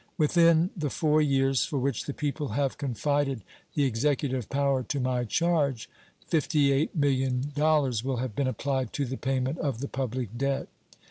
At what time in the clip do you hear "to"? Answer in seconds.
4.81-4.99, 8.93-9.05